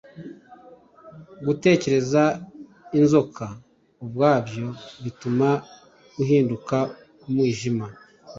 [1.45, 2.23] Gutekereza
[2.99, 3.45] inzoka
[4.03, 4.67] ubwabyo
[5.03, 5.47] bituma
[6.21, 6.77] ahinduka
[7.25, 7.85] umwijima.